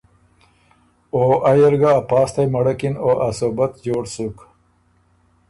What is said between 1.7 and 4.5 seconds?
ګه ا پاستئ مړکِن او ا صوبت جوړ سُک۔